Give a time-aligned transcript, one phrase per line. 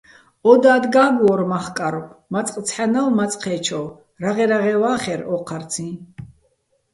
[0.49, 2.03] ო დად გა́გვო́რ მახკარვ,
[2.33, 3.87] მაწყ ცჰ̦ანავ, მაწყ ჴე́ჩოვ,
[4.23, 5.87] რაღე-რაღე ვა́ხერ ო́ჴარციჼ.